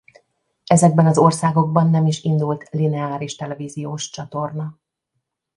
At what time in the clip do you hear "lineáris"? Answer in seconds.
2.69-3.35